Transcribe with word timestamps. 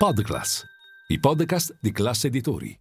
Podclass, 0.00 0.64
i 1.08 1.20
podcast 1.20 1.76
di 1.78 1.92
classe 1.92 2.28
editori. 2.28 2.74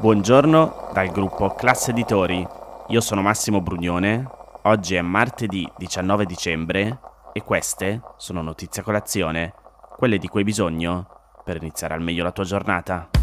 Buongiorno 0.00 0.90
dal 0.92 1.12
gruppo 1.12 1.54
Classe 1.54 1.92
Editori. 1.92 2.44
Io 2.88 3.00
sono 3.00 3.22
Massimo 3.22 3.60
Brugnone. 3.60 4.28
Oggi 4.62 4.96
è 4.96 5.02
martedì 5.02 5.70
19 5.78 6.26
dicembre 6.26 6.98
e 7.32 7.40
queste 7.44 8.00
sono 8.16 8.42
notizie 8.42 8.82
a 8.82 8.84
colazione, 8.84 9.54
quelle 9.96 10.18
di 10.18 10.26
cui 10.26 10.40
hai 10.40 10.46
bisogno 10.46 11.06
per 11.44 11.58
iniziare 11.58 11.94
al 11.94 12.02
meglio 12.02 12.24
la 12.24 12.32
tua 12.32 12.42
giornata. 12.42 13.13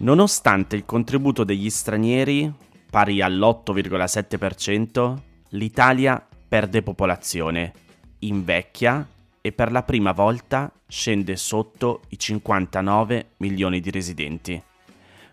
Nonostante 0.00 0.76
il 0.76 0.86
contributo 0.86 1.44
degli 1.44 1.68
stranieri, 1.68 2.50
pari 2.88 3.20
all'8,7%, 3.20 5.18
l'Italia 5.50 6.26
perde 6.48 6.80
popolazione, 6.80 7.72
invecchia 8.20 9.06
e 9.42 9.52
per 9.52 9.70
la 9.70 9.82
prima 9.82 10.12
volta 10.12 10.72
scende 10.88 11.36
sotto 11.36 12.00
i 12.08 12.18
59 12.18 13.32
milioni 13.38 13.80
di 13.80 13.90
residenti. 13.90 14.62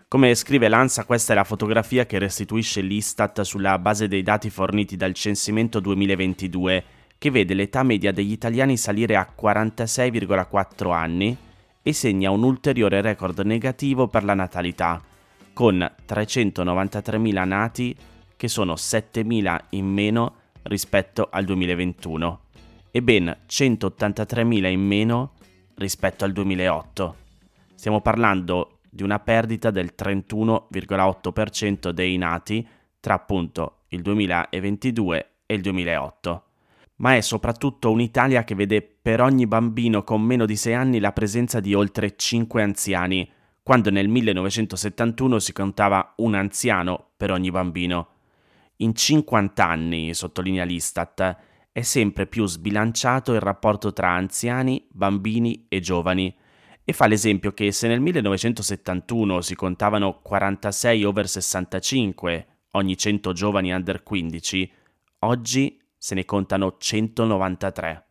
Come 0.06 0.34
scrive 0.34 0.68
l'ANSA, 0.68 1.06
questa 1.06 1.32
è 1.32 1.36
la 1.36 1.44
fotografia 1.44 2.04
che 2.04 2.18
restituisce 2.18 2.82
l'Istat 2.82 3.40
sulla 3.40 3.78
base 3.78 4.06
dei 4.06 4.22
dati 4.22 4.50
forniti 4.50 4.96
dal 4.96 5.14
censimento 5.14 5.80
2022, 5.80 6.84
che 7.16 7.30
vede 7.30 7.54
l'età 7.54 7.82
media 7.82 8.12
degli 8.12 8.32
italiani 8.32 8.76
salire 8.76 9.16
a 9.16 9.32
46,4 9.34 10.92
anni 10.92 11.36
e 11.82 11.92
segna 11.92 12.30
un 12.30 12.42
ulteriore 12.42 13.00
record 13.00 13.40
negativo 13.40 14.08
per 14.08 14.24
la 14.24 14.34
natalità, 14.34 15.02
con 15.52 15.78
393.000 16.06 17.46
nati 17.46 17.96
che 18.36 18.48
sono 18.48 18.74
7.000 18.74 19.58
in 19.70 19.86
meno 19.86 20.34
rispetto 20.62 21.28
al 21.30 21.44
2021 21.44 22.40
e 22.90 23.02
ben 23.02 23.36
183.000 23.48 24.66
in 24.70 24.80
meno 24.80 25.32
rispetto 25.74 26.24
al 26.24 26.32
2008. 26.32 27.16
Stiamo 27.74 28.00
parlando 28.00 28.78
di 28.90 29.02
una 29.02 29.18
perdita 29.18 29.70
del 29.70 29.92
31,8% 29.96 31.90
dei 31.90 32.16
nati 32.16 32.66
tra 33.00 33.14
appunto 33.14 33.84
il 33.88 34.02
2022 34.02 35.30
e 35.46 35.54
il 35.54 35.60
2008 35.62 36.42
ma 36.98 37.16
è 37.16 37.20
soprattutto 37.20 37.90
un'Italia 37.90 38.44
che 38.44 38.54
vede 38.54 38.82
per 38.82 39.20
ogni 39.20 39.46
bambino 39.46 40.02
con 40.02 40.22
meno 40.22 40.46
di 40.46 40.56
6 40.56 40.74
anni 40.74 41.00
la 41.00 41.12
presenza 41.12 41.60
di 41.60 41.74
oltre 41.74 42.16
5 42.16 42.62
anziani, 42.62 43.30
quando 43.62 43.90
nel 43.90 44.08
1971 44.08 45.38
si 45.38 45.52
contava 45.52 46.14
un 46.16 46.34
anziano 46.34 47.10
per 47.16 47.30
ogni 47.30 47.50
bambino. 47.50 48.08
In 48.76 48.94
50 48.94 49.66
anni, 49.66 50.14
sottolinea 50.14 50.64
l'Istat, 50.64 51.36
è 51.70 51.82
sempre 51.82 52.26
più 52.26 52.46
sbilanciato 52.46 53.32
il 53.32 53.40
rapporto 53.40 53.92
tra 53.92 54.10
anziani, 54.10 54.86
bambini 54.90 55.66
e 55.68 55.80
giovani, 55.80 56.34
e 56.82 56.92
fa 56.92 57.06
l'esempio 57.06 57.52
che 57.52 57.70
se 57.70 57.86
nel 57.86 58.00
1971 58.00 59.40
si 59.42 59.54
contavano 59.54 60.20
46 60.22 61.04
over 61.04 61.28
65 61.28 62.46
ogni 62.72 62.96
100 62.96 63.32
giovani 63.32 63.72
under 63.72 64.02
15, 64.02 64.72
oggi 65.20 65.78
se 66.08 66.14
ne 66.14 66.24
contano 66.24 66.76
193. 66.78 68.04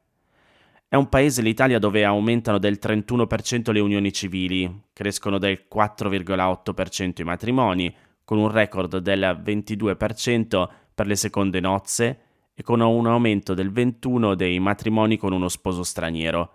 È 0.88 0.96
un 0.96 1.10
paese, 1.10 1.42
l'Italia, 1.42 1.80
dove 1.80 2.06
aumentano 2.06 2.60
del 2.60 2.78
31% 2.80 3.72
le 3.72 3.80
unioni 3.80 4.14
civili, 4.14 4.84
crescono 4.94 5.40
del 5.40 5.66
4,8% 5.74 7.22
i 7.22 7.24
matrimoni, 7.24 7.92
con 8.24 8.38
un 8.38 8.52
record 8.52 9.00
del 9.00 9.42
22% 9.44 10.70
per 10.94 11.08
le 11.08 11.16
seconde 11.16 11.60
nozze 11.60 12.20
e 12.54 12.62
con 12.62 12.82
un 12.82 13.08
aumento 13.08 13.56
del 13.56 13.72
21% 13.72 14.34
dei 14.34 14.60
matrimoni 14.60 15.18
con 15.18 15.34
uno 15.34 15.50
sposo 15.50 15.82
straniero. 15.82 16.52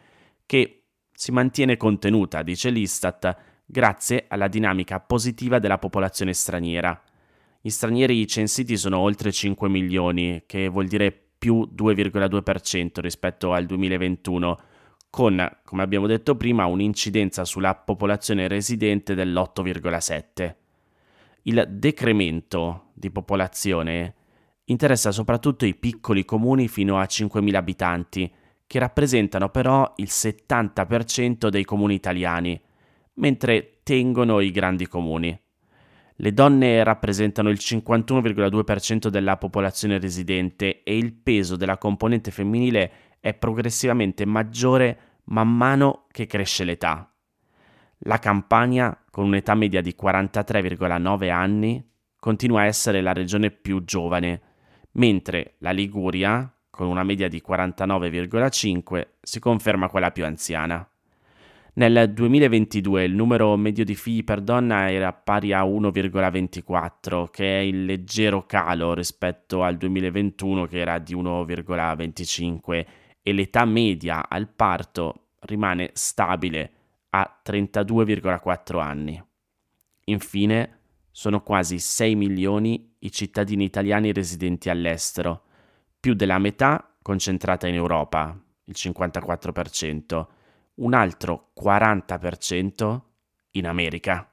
che 0.44 0.82
si 1.12 1.32
mantiene 1.32 1.76
contenuta, 1.76 2.42
dice 2.42 2.70
l'Istat, 2.70 3.36
grazie 3.64 4.26
alla 4.28 4.48
dinamica 4.48 5.00
positiva 5.00 5.58
della 5.58 5.78
popolazione 5.78 6.34
straniera. 6.34 7.00
Gli 7.62 7.70
stranieri 7.70 8.26
censiti 8.26 8.76
sono 8.76 8.98
oltre 8.98 9.32
5 9.32 9.68
milioni, 9.68 10.42
che 10.46 10.68
vuol 10.68 10.86
dire 10.86 11.12
più 11.38 11.68
2,2% 11.74 13.00
rispetto 13.00 13.52
al 13.52 13.64
2021, 13.66 14.58
con, 15.08 15.58
come 15.64 15.82
abbiamo 15.82 16.06
detto 16.06 16.36
prima, 16.36 16.66
un'incidenza 16.66 17.44
sulla 17.44 17.74
popolazione 17.74 18.48
residente 18.48 19.14
dell'8,7%. 19.14 20.54
Il 21.42 21.66
decremento 21.70 22.90
di 22.94 23.10
popolazione 23.10 24.14
interessa 24.64 25.10
soprattutto 25.10 25.64
i 25.66 25.74
piccoli 25.74 26.24
comuni 26.24 26.68
fino 26.68 26.98
a 26.98 27.04
5.000 27.04 27.54
abitanti, 27.54 28.32
che 28.66 28.78
rappresentano 28.78 29.48
però 29.48 29.92
il 29.96 30.08
70% 30.08 31.48
dei 31.48 31.64
comuni 31.64 31.94
italiani, 31.94 32.60
mentre 33.14 33.80
tengono 33.82 34.40
i 34.40 34.50
grandi 34.50 34.86
comuni. 34.86 35.38
Le 36.22 36.34
donne 36.34 36.84
rappresentano 36.84 37.48
il 37.48 37.58
51,2% 37.60 39.08
della 39.08 39.38
popolazione 39.38 39.98
residente 39.98 40.82
e 40.82 40.96
il 40.96 41.14
peso 41.14 41.56
della 41.56 41.78
componente 41.78 42.30
femminile 42.30 42.92
è 43.20 43.32
progressivamente 43.32 44.26
maggiore 44.26 44.98
man 45.24 45.48
mano 45.48 46.04
che 46.10 46.26
cresce 46.26 46.64
l'età. 46.64 47.10
La 48.04 48.18
Campania, 48.18 49.00
con 49.10 49.25
un'età 49.25 49.54
media 49.54 49.81
di 49.81 49.94
43,9 50.00 51.31
anni, 51.31 51.84
continua 52.19 52.60
a 52.60 52.66
essere 52.66 53.00
la 53.00 53.12
regione 53.12 53.50
più 53.50 53.84
giovane, 53.84 54.41
mentre 54.93 55.54
la 55.59 55.72
Liguria, 55.72 56.53
con 56.71 56.87
una 56.87 57.03
media 57.03 57.28
di 57.28 57.43
49,5, 57.47 59.06
si 59.20 59.41
conferma 59.41 59.88
quella 59.88 60.10
più 60.10 60.25
anziana. 60.25 60.88
Nel 61.72 62.12
2022 62.12 63.04
il 63.04 63.15
numero 63.15 63.56
medio 63.56 63.84
di 63.84 63.94
figli 63.94 64.25
per 64.25 64.41
donna 64.41 64.91
era 64.91 65.12
pari 65.12 65.53
a 65.53 65.62
1,24, 65.62 67.31
che 67.31 67.59
è 67.59 67.62
il 67.62 67.84
leggero 67.84 68.44
calo 68.44 68.93
rispetto 68.93 69.62
al 69.62 69.76
2021 69.76 70.66
che 70.66 70.78
era 70.78 70.99
di 70.99 71.15
1,25 71.15 72.87
e 73.22 73.32
l'età 73.32 73.65
media 73.65 74.28
al 74.28 74.49
parto 74.49 75.28
rimane 75.41 75.91
stabile 75.93 76.72
a 77.10 77.41
32,4 77.44 78.81
anni. 78.81 79.22
Infine, 80.05 80.79
sono 81.11 81.43
quasi 81.43 81.79
6 81.79 82.14
milioni 82.14 82.96
i 83.00 83.12
cittadini 83.12 83.64
italiani 83.64 84.12
residenti 84.12 84.70
all'estero, 84.70 85.43
più 85.99 86.14
della 86.14 86.38
metà 86.38 86.94
concentrata 87.02 87.67
in 87.67 87.75
Europa, 87.75 88.38
il 88.64 88.75
54%, 88.76 90.26
un 90.76 90.94
altro 90.94 91.52
40% 91.61 93.00
in 93.52 93.67
America. 93.67 94.31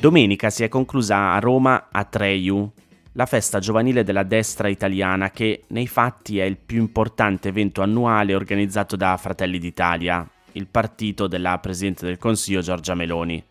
Domenica 0.00 0.50
si 0.50 0.64
è 0.64 0.68
conclusa 0.68 1.32
a 1.32 1.38
Roma 1.38 1.88
a 1.90 2.04
Treiu, 2.04 2.70
la 3.16 3.26
festa 3.26 3.60
giovanile 3.60 4.02
della 4.02 4.24
destra 4.24 4.66
italiana 4.68 5.30
che 5.30 5.64
nei 5.68 5.86
fatti 5.86 6.40
è 6.40 6.44
il 6.44 6.56
più 6.56 6.80
importante 6.80 7.48
evento 7.48 7.80
annuale 7.80 8.34
organizzato 8.34 8.96
da 8.96 9.16
Fratelli 9.16 9.58
d'Italia, 9.58 10.28
il 10.52 10.66
partito 10.66 11.28
della 11.28 11.58
Presidente 11.58 12.06
del 12.06 12.18
Consiglio 12.18 12.60
Giorgia 12.60 12.94
Meloni. 12.94 13.42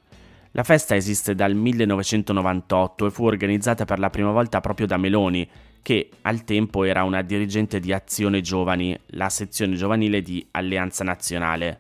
La 0.51 0.63
festa 0.63 0.95
esiste 0.95 1.33
dal 1.33 1.55
1998 1.55 3.05
e 3.05 3.11
fu 3.11 3.23
organizzata 3.23 3.85
per 3.85 3.99
la 3.99 4.09
prima 4.09 4.31
volta 4.31 4.59
proprio 4.59 4.85
da 4.85 4.97
Meloni, 4.97 5.49
che 5.81 6.09
al 6.23 6.43
tempo 6.43 6.83
era 6.83 7.03
una 7.03 7.21
dirigente 7.21 7.79
di 7.79 7.93
Azione 7.93 8.41
Giovani, 8.41 8.97
la 9.11 9.29
sezione 9.29 9.75
giovanile 9.75 10.21
di 10.21 10.45
Alleanza 10.51 11.05
Nazionale. 11.05 11.79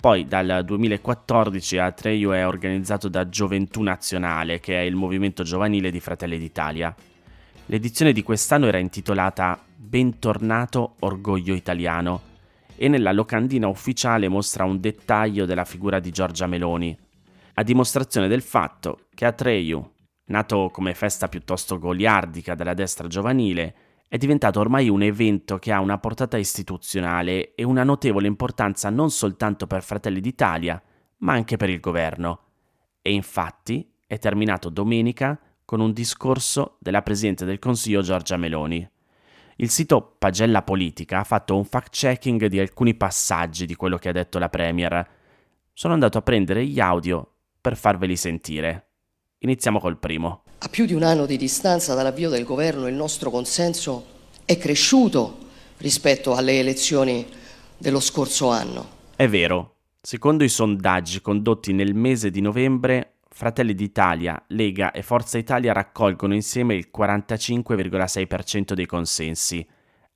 Poi 0.00 0.26
dal 0.26 0.62
2014 0.64 1.78
Atreio 1.78 2.32
è 2.32 2.44
organizzato 2.44 3.08
da 3.08 3.28
Gioventù 3.28 3.80
Nazionale, 3.80 4.58
che 4.58 4.76
è 4.76 4.80
il 4.80 4.96
movimento 4.96 5.44
giovanile 5.44 5.92
di 5.92 6.00
Fratelli 6.00 6.38
d'Italia. 6.38 6.92
L'edizione 7.66 8.12
di 8.12 8.22
quest'anno 8.22 8.66
era 8.66 8.78
intitolata 8.78 9.58
Bentornato 9.76 10.96
Orgoglio 11.00 11.54
Italiano 11.54 12.30
e 12.76 12.88
nella 12.88 13.12
locandina 13.12 13.68
ufficiale 13.68 14.28
mostra 14.28 14.64
un 14.64 14.80
dettaglio 14.80 15.46
della 15.46 15.64
figura 15.64 16.00
di 16.00 16.10
Giorgia 16.10 16.46
Meloni, 16.46 16.98
a 17.54 17.62
dimostrazione 17.62 18.26
del 18.26 18.42
fatto 18.42 19.06
che 19.14 19.26
Atreyu, 19.26 19.90
nato 20.26 20.70
come 20.72 20.94
festa 20.94 21.28
piuttosto 21.28 21.78
goliardica 21.78 22.54
della 22.54 22.74
destra 22.74 23.06
giovanile, 23.06 23.74
è 24.08 24.18
diventato 24.18 24.58
ormai 24.58 24.88
un 24.88 25.02
evento 25.02 25.58
che 25.58 25.72
ha 25.72 25.80
una 25.80 25.98
portata 25.98 26.36
istituzionale 26.36 27.54
e 27.54 27.62
una 27.62 27.84
notevole 27.84 28.26
importanza 28.26 28.90
non 28.90 29.10
soltanto 29.10 29.66
per 29.66 29.82
Fratelli 29.82 30.20
d'Italia, 30.20 30.82
ma 31.18 31.32
anche 31.32 31.56
per 31.56 31.70
il 31.70 31.80
governo. 31.80 32.40
E 33.00 33.12
infatti 33.12 33.88
è 34.06 34.18
terminato 34.18 34.68
domenica 34.68 35.38
con 35.72 35.80
un 35.80 35.94
discorso 35.94 36.76
della 36.80 37.00
Presidente 37.00 37.46
del 37.46 37.58
Consiglio 37.58 38.02
Giorgia 38.02 38.36
Meloni. 38.36 38.86
Il 39.56 39.70
sito 39.70 40.16
Pagella 40.18 40.60
Politica 40.60 41.20
ha 41.20 41.24
fatto 41.24 41.56
un 41.56 41.64
fact-checking 41.64 42.44
di 42.44 42.58
alcuni 42.58 42.92
passaggi 42.92 43.64
di 43.64 43.74
quello 43.74 43.96
che 43.96 44.10
ha 44.10 44.12
detto 44.12 44.38
la 44.38 44.50
Premier. 44.50 45.08
Sono 45.72 45.94
andato 45.94 46.18
a 46.18 46.20
prendere 46.20 46.66
gli 46.66 46.78
audio 46.78 47.26
per 47.58 47.78
farveli 47.78 48.16
sentire. 48.16 48.88
Iniziamo 49.38 49.80
col 49.80 49.96
primo. 49.96 50.42
A 50.58 50.68
più 50.68 50.84
di 50.84 50.92
un 50.92 51.04
anno 51.04 51.24
di 51.24 51.38
distanza 51.38 51.94
dall'avvio 51.94 52.28
del 52.28 52.44
governo 52.44 52.86
il 52.86 52.94
nostro 52.94 53.30
consenso 53.30 54.04
è 54.44 54.58
cresciuto 54.58 55.38
rispetto 55.78 56.34
alle 56.34 56.58
elezioni 56.58 57.26
dello 57.78 58.00
scorso 58.00 58.50
anno. 58.50 58.86
È 59.16 59.26
vero. 59.26 59.76
Secondo 60.02 60.44
i 60.44 60.50
sondaggi 60.50 61.22
condotti 61.22 61.72
nel 61.72 61.94
mese 61.94 62.30
di 62.30 62.42
novembre, 62.42 63.20
Fratelli 63.34 63.74
d'Italia, 63.74 64.40
Lega 64.48 64.90
e 64.90 65.02
Forza 65.02 65.38
Italia 65.38 65.72
raccolgono 65.72 66.34
insieme 66.34 66.74
il 66.74 66.90
45,6% 66.94 68.74
dei 68.74 68.84
consensi. 68.84 69.66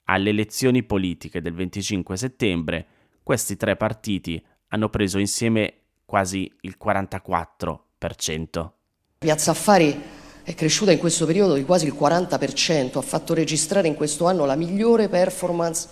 Alle 0.04 0.28
elezioni 0.30 0.82
politiche 0.82 1.40
del 1.40 1.54
25 1.54 2.14
settembre, 2.16 2.86
questi 3.22 3.56
tre 3.56 3.74
partiti 3.74 4.44
hanno 4.68 4.90
preso 4.90 5.18
insieme 5.18 5.74
quasi 6.04 6.52
il 6.60 6.76
44%. 6.80 8.70
Piazza 9.18 9.50
Affari 9.50 9.98
è 10.42 10.54
cresciuta 10.54 10.92
in 10.92 10.98
questo 10.98 11.24
periodo 11.24 11.54
di 11.54 11.64
quasi 11.64 11.86
il 11.86 11.96
40%, 11.98 12.98
ha 12.98 13.02
fatto 13.02 13.32
registrare 13.32 13.88
in 13.88 13.94
questo 13.94 14.26
anno 14.26 14.44
la 14.44 14.56
migliore 14.56 15.08
performance 15.08 15.88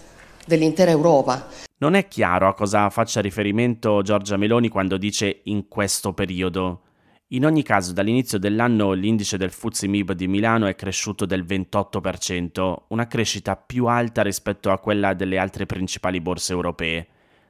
dell'intera 0.46 0.90
Europa. 0.90 1.48
Non 1.78 1.94
è 1.94 2.06
chiaro 2.06 2.48
a 2.48 2.54
cosa 2.54 2.90
faccia 2.90 3.22
riferimento 3.22 4.02
Giorgia 4.02 4.36
Meloni 4.36 4.68
quando 4.68 4.98
dice 4.98 5.40
in 5.44 5.68
questo 5.68 6.12
periodo. 6.12 6.83
In 7.34 7.44
ogni 7.44 7.64
caso, 7.64 7.92
dall'inizio 7.92 8.38
dell'anno 8.38 8.92
l'indice 8.92 9.36
del 9.36 9.50
FTSE 9.50 9.88
MIB 9.88 10.12
di 10.12 10.28
Milano 10.28 10.66
è 10.66 10.76
cresciuto 10.76 11.26
del 11.26 11.44
28%, 11.44 12.84
una 12.88 13.08
crescita 13.08 13.56
più 13.56 13.86
alta 13.86 14.22
rispetto 14.22 14.70
a 14.70 14.78
quella 14.78 15.14
delle 15.14 15.36
altre 15.36 15.66
principali 15.66 16.20
borse 16.20 16.52
europee. 16.52 17.08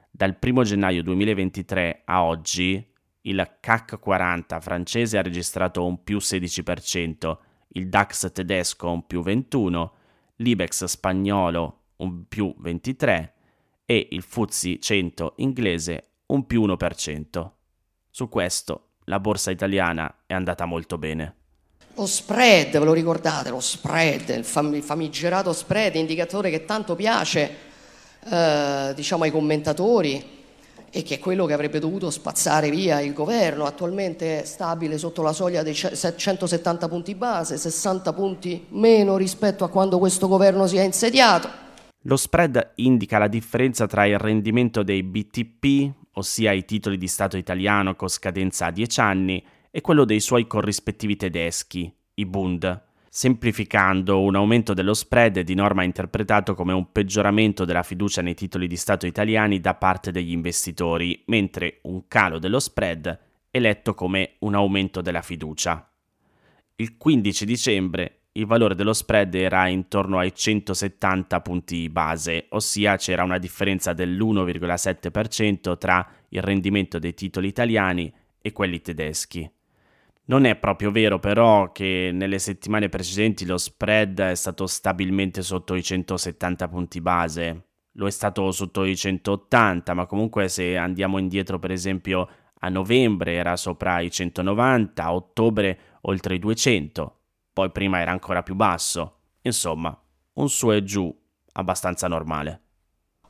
Dal 0.09 0.35
1 0.41 0.63
gennaio 0.63 1.03
2023 1.03 2.01
a 2.03 2.23
oggi 2.23 2.83
il 3.21 3.57
CAC 3.59 3.99
40 3.99 4.59
francese 4.59 5.19
ha 5.19 5.21
registrato 5.21 5.85
un 5.85 6.03
più 6.03 6.17
16%, 6.17 7.37
il 7.73 7.87
DAX 7.87 8.31
tedesco 8.31 8.89
un 8.89 9.05
più 9.05 9.21
21%, 9.21 9.89
l'IBEX 10.37 10.85
spagnolo 10.85 11.81
un 11.97 12.27
più 12.27 12.55
23% 12.59 13.29
e 13.85 14.07
il 14.09 14.23
FTSE 14.23 14.79
100 14.79 15.33
inglese 15.37 16.07
un 16.25 16.47
più 16.47 16.65
1%. 16.65 17.51
Su 18.09 18.29
questo 18.29 18.85
la 19.05 19.19
borsa 19.19 19.51
italiana 19.51 20.13
è 20.25 20.33
andata 20.33 20.65
molto 20.65 20.97
bene. 20.97 21.35
Lo 21.95 22.05
spread, 22.05 22.71
ve 22.71 22.85
lo 22.85 22.93
ricordate? 22.93 23.49
Lo 23.49 23.61
spread, 23.61 24.29
il, 24.29 24.43
famigerato 24.43 25.53
spread, 25.53 25.95
indicatore 25.95 26.49
che 26.49 26.65
tanto 26.65 26.95
piace 26.95 27.55
eh, 28.27 28.91
diciamo 28.93 29.23
ai 29.23 29.31
commentatori 29.31 30.33
e 30.89 31.03
che 31.03 31.15
è 31.15 31.19
quello 31.19 31.45
che 31.45 31.53
avrebbe 31.53 31.79
dovuto 31.79 32.09
spazzare 32.09 32.69
via 32.69 33.01
il 33.01 33.13
governo, 33.13 33.65
attualmente 33.65 34.41
è 34.41 34.45
stabile 34.45 34.97
sotto 34.97 35.21
la 35.21 35.33
soglia 35.33 35.61
dei 35.61 35.73
170 35.73 36.87
punti 36.87 37.15
base, 37.15 37.57
60 37.57 38.13
punti 38.13 38.65
meno 38.69 39.17
rispetto 39.17 39.63
a 39.63 39.69
quando 39.69 39.99
questo 39.99 40.27
governo 40.27 40.67
si 40.67 40.77
è 40.77 40.83
insediato. 40.83 41.49
Lo 42.03 42.17
spread 42.17 42.73
indica 42.75 43.17
la 43.17 43.27
differenza 43.27 43.87
tra 43.87 44.05
il 44.05 44.17
rendimento 44.17 44.83
dei 44.83 45.03
BTP, 45.03 45.91
ossia 46.15 46.51
i 46.51 46.65
titoli 46.65 46.97
di 46.97 47.07
Stato 47.07 47.37
italiano 47.37 47.95
con 47.95 48.07
scadenza 48.07 48.67
a 48.67 48.71
10 48.71 48.99
anni, 48.99 49.45
e 49.71 49.81
quello 49.81 50.05
dei 50.05 50.19
suoi 50.19 50.47
corrispettivi 50.47 51.15
tedeschi, 51.15 51.93
i 52.15 52.25
Bund. 52.25 52.83
Semplificando, 53.09 54.21
un 54.21 54.35
aumento 54.35 54.73
dello 54.73 54.93
spread 54.93 55.39
di 55.39 55.53
norma 55.53 55.83
interpretato 55.83 56.53
come 56.53 56.73
un 56.73 56.91
peggioramento 56.91 57.63
della 57.63 57.83
fiducia 57.83 58.21
nei 58.21 58.35
titoli 58.35 58.67
di 58.67 58.75
Stato 58.75 59.05
italiani 59.05 59.59
da 59.59 59.75
parte 59.75 60.11
degli 60.11 60.31
investitori, 60.31 61.23
mentre 61.27 61.79
un 61.83 62.07
calo 62.07 62.39
dello 62.39 62.59
spread 62.59 63.19
è 63.49 63.59
letto 63.59 63.93
come 63.93 64.35
un 64.39 64.53
aumento 64.53 65.01
della 65.01 65.21
fiducia. 65.21 65.89
Il 66.75 66.97
15 66.97 67.45
dicembre 67.45 68.24
il 68.37 68.45
valore 68.45 68.75
dello 68.75 68.91
spread 68.91 69.33
era 69.33 69.67
intorno 69.67 70.17
ai 70.17 70.33
170 70.33 71.39
punti 71.39 71.89
base, 71.89 72.47
ossia 72.49 72.97
c'era 72.97 73.23
una 73.23 73.37
differenza 73.37 73.93
dell'1,7% 73.93 75.77
tra 75.77 76.05
il 76.29 76.41
rendimento 76.41 76.99
dei 76.99 77.13
titoli 77.13 77.47
italiani 77.47 78.13
e 78.41 78.51
quelli 78.51 78.81
tedeschi. 78.81 79.49
Non 80.25 80.43
è 80.43 80.55
proprio 80.57 80.91
vero 80.91 81.17
però 81.19 81.71
che 81.71 82.09
nelle 82.11 82.39
settimane 82.39 82.89
precedenti 82.89 83.45
lo 83.45 83.57
spread 83.57 84.19
è 84.19 84.35
stato 84.35 84.67
stabilmente 84.67 85.41
sotto 85.41 85.73
i 85.75 85.83
170 85.83 86.67
punti 86.67 86.99
base, 86.99 87.67
lo 87.93 88.05
è 88.05 88.11
stato 88.11 88.51
sotto 88.51 88.83
i 88.83 88.97
180, 88.97 89.93
ma 89.93 90.05
comunque 90.07 90.49
se 90.49 90.75
andiamo 90.75 91.19
indietro 91.19 91.57
per 91.57 91.71
esempio 91.71 92.27
a 92.59 92.67
novembre 92.67 93.33
era 93.33 93.55
sopra 93.55 94.01
i 94.01 94.11
190, 94.11 95.01
a 95.01 95.13
ottobre 95.13 95.79
oltre 96.01 96.35
i 96.35 96.39
200, 96.39 97.19
poi 97.55 97.71
prima 97.71 98.01
era 98.01 98.11
ancora 98.11 98.43
più 98.43 98.53
basso, 98.53 99.19
insomma 99.43 99.97
un 100.33 100.49
su 100.49 100.73
e 100.73 100.83
giù 100.83 101.09
abbastanza 101.53 102.05
normale. 102.09 102.59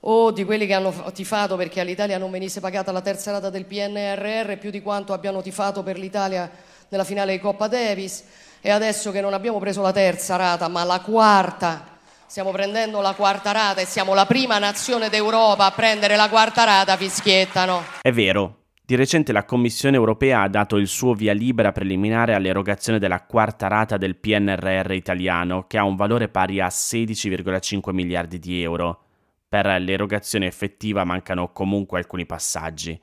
O 0.07 0.31
di 0.31 0.44
quelli 0.44 0.66
che 0.66 0.74
hanno 0.74 1.12
tifato 1.13 1.56
perché 1.56 1.80
all'Italia 1.80 2.18
non 2.18 2.31
venisse 2.31 2.60
pagata 2.60 2.92
la 2.92 3.01
terza 3.01 3.29
rata 3.29 3.51
del 3.51 3.65
PNRR 3.65 4.58
più 4.58 4.72
di 4.72 4.82
quanto 4.82 5.13
abbiano 5.13 5.44
tifato 5.44 5.84
per 5.84 6.00
l'Italia 6.00 6.50
nella 6.89 7.03
finale 7.03 7.34
di 7.34 7.39
Coppa 7.39 7.67
Davis 7.67 8.24
e 8.62 8.72
adesso 8.72 9.12
che 9.12 9.22
non 9.22 9.36
abbiamo 9.36 9.60
preso 9.60 9.84
la 9.84 9.91
terza 9.91 10.38
rata 10.38 10.67
ma 10.70 10.84
la 10.84 11.01
quarta, 11.01 12.00
stiamo 12.25 12.50
prendendo 12.50 13.01
la 13.01 13.13
quarta 13.13 13.51
rata 13.51 13.82
e 13.82 13.86
siamo 13.86 14.15
la 14.15 14.25
prima 14.25 14.58
nazione 14.58 15.10
d'Europa 15.10 15.65
a 15.65 15.72
prendere 15.72 16.15
la 16.15 16.29
quarta 16.29 16.63
rata, 16.63 16.98
fischiettano. 16.98 17.84
È 18.01 18.12
vero. 18.12 18.64
Di 18.88 18.94
recente 18.94 19.32
la 19.32 19.46
Commissione 19.46 19.96
europea 19.96 20.44
ha 20.44 20.48
dato 20.48 20.75
il 20.75 20.88
suo 20.88 21.15
via 21.15 21.34
libera 21.34 21.72
preliminare 21.72 22.36
all'erogazione 22.36 23.00
della 23.00 23.24
quarta 23.24 23.65
rata 23.68 23.98
del 23.98 24.15
PNRR 24.15 24.92
italiano, 24.92 25.65
che 25.65 25.80
ha 25.80 25.84
un 25.84 25.96
valore 25.96 26.27
pari 26.30 26.60
a 26.60 26.68
16,5 26.68 27.92
miliardi 27.92 28.38
di 28.38 28.62
euro. 28.62 29.06
Per 29.50 29.65
l'erogazione 29.82 30.46
effettiva 30.46 31.04
mancano 31.04 31.51
comunque 31.51 31.98
alcuni 31.98 32.27
passaggi. 32.27 33.00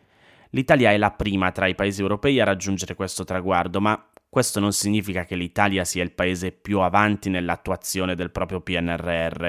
L'Italia 0.51 0.93
è 0.93 0.99
la 0.99 1.11
prima 1.11 1.51
tra 1.51 1.67
i 1.67 1.75
paesi 1.75 2.01
europei 2.01 2.39
a 2.39 2.45
raggiungere 2.45 2.95
questo 2.95 3.25
traguardo, 3.25 3.81
ma 3.81 4.09
questo 4.29 4.61
non 4.61 4.73
significa 4.73 5.25
che 5.25 5.35
l'Italia 5.35 5.85
sia 5.85 6.05
il 6.05 6.13
paese 6.13 6.53
più 6.53 6.79
avanti 6.79 7.29
nell'attuazione 7.29 8.15
del 8.15 8.31
proprio 8.31 8.61
PNRR. 8.61 9.49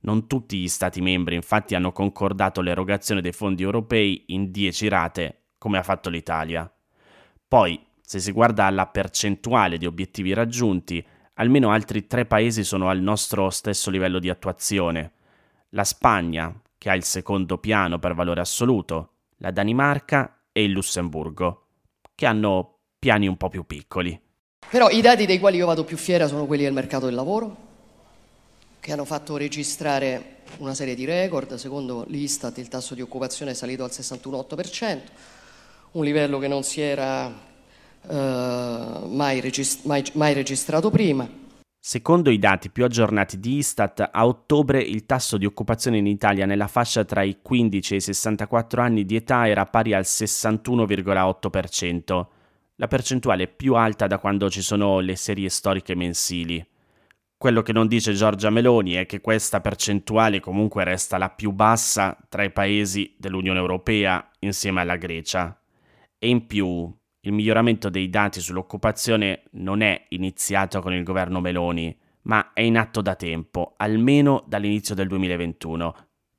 Non 0.00 0.26
tutti 0.26 0.58
gli 0.58 0.68
Stati 0.68 1.00
membri 1.00 1.36
infatti 1.36 1.74
hanno 1.74 1.90
concordato 1.90 2.60
l'erogazione 2.60 3.22
dei 3.22 3.32
fondi 3.32 3.62
europei 3.62 4.24
in 4.26 4.50
10 4.50 4.88
rate, 4.88 5.38
come 5.64 5.78
ha 5.78 5.82
fatto 5.82 6.10
l'Italia. 6.10 6.70
Poi, 7.48 7.82
se 7.98 8.20
si 8.20 8.32
guarda 8.32 8.66
alla 8.66 8.84
percentuale 8.84 9.78
di 9.78 9.86
obiettivi 9.86 10.34
raggiunti, 10.34 11.02
almeno 11.36 11.70
altri 11.70 12.06
tre 12.06 12.26
paesi 12.26 12.64
sono 12.64 12.90
al 12.90 13.00
nostro 13.00 13.48
stesso 13.48 13.88
livello 13.88 14.18
di 14.18 14.28
attuazione. 14.28 15.12
La 15.70 15.84
Spagna, 15.84 16.54
che 16.76 16.90
ha 16.90 16.94
il 16.94 17.02
secondo 17.02 17.56
piano 17.56 17.98
per 17.98 18.12
valore 18.12 18.42
assoluto, 18.42 19.12
la 19.38 19.50
Danimarca 19.52 20.42
e 20.52 20.64
il 20.64 20.72
Lussemburgo, 20.72 21.68
che 22.14 22.26
hanno 22.26 22.80
piani 22.98 23.26
un 23.26 23.38
po' 23.38 23.48
più 23.48 23.64
piccoli. 23.64 24.20
Però 24.68 24.90
i 24.90 25.00
dati 25.00 25.24
dei 25.24 25.38
quali 25.38 25.56
io 25.56 25.64
vado 25.64 25.84
più 25.84 25.96
fiera 25.96 26.26
sono 26.26 26.44
quelli 26.44 26.64
del 26.64 26.74
mercato 26.74 27.06
del 27.06 27.14
lavoro, 27.14 27.56
che 28.80 28.92
hanno 28.92 29.06
fatto 29.06 29.38
registrare 29.38 30.42
una 30.58 30.74
serie 30.74 30.94
di 30.94 31.06
record. 31.06 31.54
Secondo 31.54 32.04
l'Istat 32.08 32.58
il 32.58 32.68
tasso 32.68 32.94
di 32.94 33.00
occupazione 33.00 33.52
è 33.52 33.54
salito 33.54 33.82
al 33.82 33.90
61,8%, 33.90 35.00
un 35.94 36.04
livello 36.04 36.38
che 36.38 36.46
non 36.48 36.62
si 36.62 36.80
era 36.80 37.26
eh, 37.26 39.06
mai, 39.08 39.40
regist- 39.40 39.84
mai, 39.84 40.02
mai 40.14 40.32
registrato 40.34 40.90
prima. 40.90 41.28
Secondo 41.78 42.30
i 42.30 42.38
dati 42.38 42.70
più 42.70 42.84
aggiornati 42.84 43.38
di 43.38 43.56
Istat, 43.56 44.08
a 44.10 44.26
ottobre 44.26 44.80
il 44.80 45.04
tasso 45.04 45.36
di 45.36 45.44
occupazione 45.44 45.98
in 45.98 46.06
Italia 46.06 46.46
nella 46.46 46.66
fascia 46.66 47.04
tra 47.04 47.22
i 47.22 47.40
15 47.42 47.92
e 47.92 47.96
i 47.98 48.00
64 48.00 48.80
anni 48.80 49.04
di 49.04 49.16
età 49.16 49.46
era 49.46 49.66
pari 49.66 49.92
al 49.92 50.04
61,8%, 50.04 52.26
la 52.76 52.88
percentuale 52.88 53.48
più 53.48 53.74
alta 53.74 54.06
da 54.06 54.18
quando 54.18 54.48
ci 54.48 54.62
sono 54.62 55.00
le 55.00 55.14
serie 55.14 55.50
storiche 55.50 55.94
mensili. 55.94 56.66
Quello 57.36 57.60
che 57.60 57.74
non 57.74 57.86
dice 57.86 58.14
Giorgia 58.14 58.48
Meloni 58.48 58.94
è 58.94 59.04
che 59.04 59.20
questa 59.20 59.60
percentuale 59.60 60.40
comunque 60.40 60.84
resta 60.84 61.18
la 61.18 61.28
più 61.28 61.52
bassa 61.52 62.16
tra 62.30 62.42
i 62.42 62.50
paesi 62.50 63.14
dell'Unione 63.18 63.58
Europea 63.58 64.26
insieme 64.38 64.80
alla 64.80 64.96
Grecia. 64.96 65.54
E 66.18 66.28
in 66.28 66.46
più, 66.46 66.92
il 67.20 67.32
miglioramento 67.32 67.88
dei 67.88 68.10
dati 68.10 68.40
sull'occupazione 68.40 69.44
non 69.52 69.80
è 69.80 70.06
iniziato 70.10 70.80
con 70.80 70.92
il 70.92 71.02
governo 71.02 71.40
Meloni, 71.40 71.96
ma 72.22 72.52
è 72.52 72.60
in 72.60 72.76
atto 72.76 73.00
da 73.00 73.14
tempo, 73.14 73.74
almeno 73.76 74.44
dall'inizio 74.46 74.94
del 74.94 75.08
2021. 75.08 75.94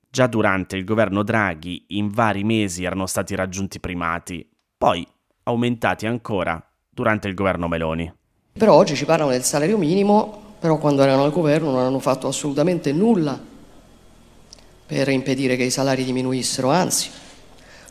Già 0.10 0.28
durante 0.28 0.78
il 0.78 0.84
governo 0.84 1.24
Draghi 1.24 1.86
in 1.90 2.10
vari 2.10 2.44
mesi 2.44 2.84
erano 2.84 3.06
stati 3.06 3.36
raggiunti 3.36 3.80
primati, 3.80 4.48
poi 4.78 5.06
aumentati 5.44 6.06
ancora 6.06 6.64
durante 6.90 7.28
il 7.28 7.34
governo 7.34 7.68
Meloni. 7.68 8.14
Però 8.54 8.74
oggi 8.74 8.96
ci 8.96 9.06
parlano 9.06 9.32
del 9.32 9.44
salario 9.44 9.78
minimo, 9.78 10.56
però 10.60 10.78
quando 10.78 11.04
erano 11.04 11.24
al 11.24 11.32
governo 11.32 11.72
non 11.72 11.82
hanno 11.82 12.00
fatto 12.00 12.28
assolutamente 12.28 12.94
nulla 12.94 13.38
per 14.86 15.10
impedire 15.10 15.56
che 15.56 15.64
i 15.64 15.72
salari 15.72 16.04
diminuissero, 16.04 16.70
anzi 16.70 17.10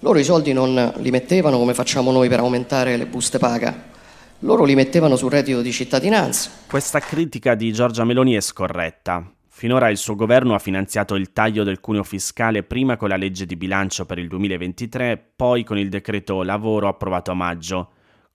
loro 0.00 0.18
i 0.18 0.24
soldi 0.24 0.52
non 0.52 0.94
li 0.98 1.10
mettevano 1.10 1.58
come 1.58 1.74
facciamo 1.74 2.10
noi 2.10 2.28
per 2.28 2.40
aumentare 2.40 2.96
le 2.96 3.06
buste 3.06 3.38
paga, 3.38 3.92
loro 4.40 4.64
li 4.64 4.74
mettevano 4.74 5.16
sul 5.16 5.30
reddito 5.30 5.62
di 5.62 5.72
cittadinanza. 5.72 6.50
Questa 6.66 6.98
critica 6.98 7.54
di 7.54 7.72
Giorgia 7.72 8.04
Meloni 8.04 8.34
è 8.34 8.40
scorretta. 8.40 9.30
Finora 9.48 9.88
il 9.88 9.96
suo 9.96 10.16
governo 10.16 10.54
ha 10.54 10.58
finanziato 10.58 11.14
il 11.14 11.32
taglio 11.32 11.62
del 11.62 11.80
cuneo 11.80 12.02
fiscale 12.02 12.64
prima 12.64 12.96
con 12.96 13.08
la 13.08 13.16
legge 13.16 13.46
di 13.46 13.56
bilancio 13.56 14.04
per 14.04 14.18
il 14.18 14.26
2023, 14.28 15.32
poi 15.36 15.62
con 15.62 15.78
il 15.78 15.88
decreto 15.88 16.42
lavoro 16.42 16.88
approvato 16.88 17.30
a 17.30 17.34
maggio. 17.34 17.90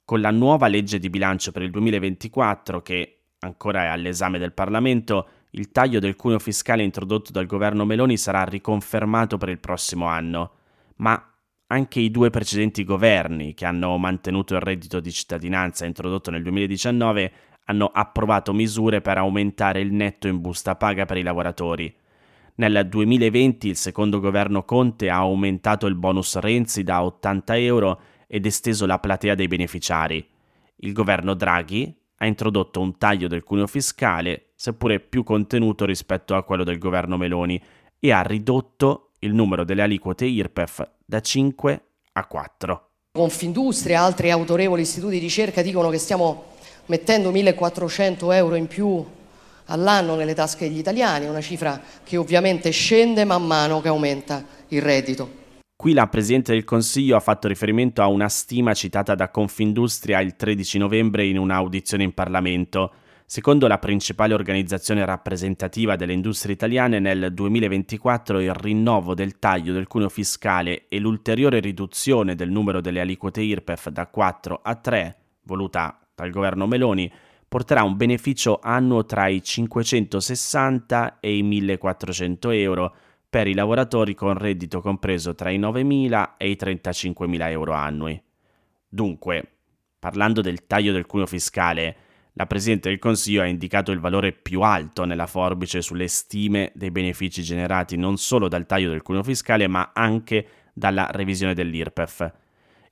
Con 0.06 0.22
la 0.22 0.32
nuova 0.32 0.68
legge 0.68 0.98
di 0.98 1.10
bilancio 1.10 1.52
per 1.52 1.62
il 1.62 1.72
2024, 1.72 2.82
che 2.82 3.18
ancora 3.40 3.84
è 3.84 3.88
all'esame 3.88 4.40
del 4.40 4.54
Parlamento, 4.54 5.28
il 5.52 5.72
taglio 5.72 6.00
del 6.00 6.16
cuneo 6.16 6.40
fiscale 6.40 6.84
introdotto 6.84 7.32
dal 7.32 7.46
governo 7.46 7.86
Meloni 7.86 8.18
sarà 8.18 8.44
riconfermato 8.44 9.38
per 9.38 9.50
il 9.50 9.60
prossimo 9.60 10.08
anno. 10.08 10.52
Ma 10.96 11.29
anche 11.72 12.00
i 12.00 12.10
due 12.10 12.30
precedenti 12.30 12.84
governi 12.84 13.54
che 13.54 13.66
hanno 13.66 13.96
mantenuto 13.98 14.56
il 14.56 14.62
reddito 14.62 15.00
di 15.00 15.12
cittadinanza 15.12 15.86
introdotto 15.86 16.32
nel 16.32 16.42
2019 16.42 17.32
hanno 17.66 17.92
approvato 17.94 18.54
misure 18.54 19.02
per 19.02 19.18
aumentare 19.18 19.80
il 19.80 19.94
netto 19.94 20.28
in 20.28 20.42
busta 20.42 20.76
paga 20.76 21.06
per 21.06 21.18
i 21.18 21.22
lavoratori. 21.24 21.94
Nel 22.56 22.88
2020 22.90 23.68
il 23.68 23.76
secondo 23.76 24.20
governo 24.20 24.64
Conte 24.64 25.12
ha 25.12 25.18
aumentato 25.18 25.86
il 25.86 25.94
bonus 25.94 26.38
Renzi 26.38 26.84
da 26.84 27.04
80 27.04 27.58
euro 27.58 28.02
ed 28.28 28.48
esteso 28.48 28.88
la 28.88 28.98
platea 28.98 29.36
dei 29.36 29.48
beneficiari. 29.48 30.28
Il 30.78 30.94
governo 30.94 31.36
Draghi 31.36 31.96
ha 32.18 32.26
introdotto 32.26 32.82
un 32.82 32.98
taglio 32.98 33.28
del 33.28 33.44
cuneo 33.44 33.68
fiscale, 33.68 34.54
seppure 34.56 35.00
più 35.00 35.24
contenuto 35.24 35.86
rispetto 35.86 36.36
a 36.36 36.44
quello 36.44 36.64
del 36.64 36.80
governo 36.80 37.16
Meloni, 37.16 37.62
e 38.00 38.12
ha 38.12 38.22
ridotto 38.22 39.12
il 39.20 39.34
numero 39.34 39.64
delle 39.64 39.84
aliquote 39.84 40.26
IRPEF 40.26 40.98
da 41.10 41.22
5 41.22 41.82
a 42.14 42.26
4. 42.28 42.90
Confindustria 43.14 43.96
e 43.96 44.00
altri 44.00 44.30
autorevoli 44.30 44.84
istituti 44.84 45.14
di 45.14 45.20
ricerca 45.20 45.64
dicono 45.64 45.90
che 45.90 45.98
stiamo 45.98 46.52
mettendo 46.86 47.32
1400 47.32 48.32
euro 48.32 48.54
in 48.54 48.68
più 48.68 49.04
all'anno 49.66 50.14
nelle 50.14 50.36
tasche 50.36 50.68
degli 50.68 50.78
italiani, 50.78 51.26
una 51.26 51.42
cifra 51.42 51.82
che 52.04 52.16
ovviamente 52.16 52.70
scende 52.70 53.26
man 53.26 53.44
mano 53.44 53.82
che 53.82 53.88
aumenta 53.88 54.46
il 54.68 54.84
reddito. 54.84 55.38
Qui 55.76 55.94
la 55.94 56.06
Presidente 56.06 56.52
del 56.52 56.64
Consiglio 56.64 57.16
ha 57.16 57.22
fatto 57.22 57.48
riferimento 57.48 58.04
a 58.04 58.08
una 58.08 58.30
stima 58.30 58.76
citata 58.76 59.16
da 59.16 59.30
Confindustria 59.30 60.20
il 60.20 60.36
13 60.36 60.78
novembre 60.78 61.26
in 61.26 61.40
un'audizione 61.40 62.04
in 62.04 62.14
Parlamento. 62.14 62.94
Secondo 63.32 63.68
la 63.68 63.78
principale 63.78 64.34
organizzazione 64.34 65.06
rappresentativa 65.06 65.96
delle 65.96 66.14
industrie 66.14 66.56
italiane, 66.56 66.98
nel 66.98 67.32
2024 67.32 68.40
il 68.40 68.56
rinnovo 68.56 69.14
del 69.14 69.38
taglio 69.38 69.72
del 69.72 69.86
cuneo 69.86 70.10
fiscale 70.10 70.88
e 70.88 70.98
l'ulteriore 70.98 71.60
riduzione 71.60 72.34
del 72.34 72.50
numero 72.50 72.82
delle 72.82 73.02
aliquote 73.02 73.42
IRPEF 73.42 73.90
da 73.90 74.08
4 74.08 74.62
a 74.64 74.74
3, 74.74 75.16
voluta 75.44 76.00
dal 76.16 76.32
governo 76.32 76.66
Meloni, 76.66 77.12
porterà 77.48 77.84
un 77.84 77.96
beneficio 77.98 78.60
annuo 78.64 79.06
tra 79.06 79.28
i 79.28 79.44
560 79.44 81.20
e 81.20 81.38
i 81.38 81.44
1400 81.44 82.50
euro 82.50 82.96
per 83.30 83.48
i 83.48 83.54
lavoratori 83.54 84.16
con 84.16 84.34
reddito 84.40 84.82
compreso 84.82 85.36
tra 85.36 85.52
i 85.52 85.60
9.000 85.60 86.30
e 86.36 86.50
i 86.50 86.58
35.000 86.60 87.50
euro 87.52 87.74
annui. 87.74 88.20
Dunque, 88.88 89.52
parlando 90.00 90.42
del 90.42 90.66
taglio 90.66 90.94
del 90.94 91.06
cuneo 91.06 91.28
fiscale, 91.28 92.08
la 92.40 92.48
Presidente 92.48 92.88
del 92.88 93.00
Consiglio 93.00 93.42
ha 93.42 93.48
indicato 93.48 93.92
il 93.92 94.00
valore 94.00 94.32
più 94.32 94.62
alto 94.62 95.04
nella 95.04 95.28
forbice 95.28 95.82
sulle 95.82 96.08
stime 96.08 96.72
dei 96.74 96.90
benefici 96.90 97.44
generati 97.44 97.98
non 97.98 98.16
solo 98.16 98.48
dal 98.48 98.66
taglio 98.66 98.92
del 98.92 99.02
cuneo 99.02 99.24
fiscale 99.24 99.68
ma 99.68 99.92
anche 99.94 100.48
dalla 100.74 101.10
revisione 101.12 101.54
dell'IRPEF. 101.54 102.34